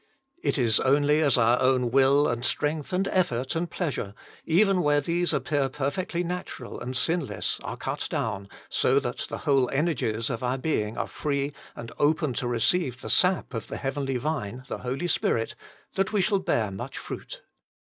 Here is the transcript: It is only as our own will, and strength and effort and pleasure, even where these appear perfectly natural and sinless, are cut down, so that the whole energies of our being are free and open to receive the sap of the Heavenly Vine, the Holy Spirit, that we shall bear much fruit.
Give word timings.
It 0.41 0.57
is 0.57 0.79
only 0.79 1.21
as 1.21 1.37
our 1.37 1.59
own 1.61 1.91
will, 1.91 2.27
and 2.27 2.43
strength 2.43 2.91
and 2.91 3.07
effort 3.09 3.55
and 3.55 3.69
pleasure, 3.69 4.15
even 4.47 4.81
where 4.81 4.99
these 4.99 5.31
appear 5.31 5.69
perfectly 5.69 6.23
natural 6.23 6.79
and 6.81 6.97
sinless, 6.97 7.59
are 7.63 7.77
cut 7.77 8.07
down, 8.09 8.49
so 8.67 8.99
that 8.99 9.27
the 9.29 9.37
whole 9.45 9.69
energies 9.69 10.31
of 10.31 10.41
our 10.41 10.57
being 10.57 10.97
are 10.97 11.05
free 11.05 11.53
and 11.75 11.91
open 11.99 12.33
to 12.33 12.47
receive 12.47 12.99
the 13.01 13.11
sap 13.11 13.53
of 13.53 13.67
the 13.67 13.77
Heavenly 13.77 14.17
Vine, 14.17 14.63
the 14.67 14.79
Holy 14.79 15.07
Spirit, 15.07 15.53
that 15.93 16.11
we 16.11 16.19
shall 16.21 16.39
bear 16.39 16.71
much 16.71 16.97
fruit. 16.97 17.43